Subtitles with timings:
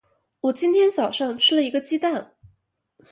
[0.39, 2.33] 我今天早上吃了一个鸡蛋。